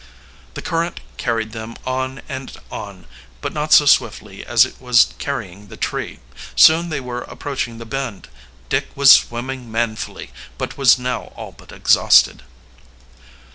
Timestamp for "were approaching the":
6.99-7.85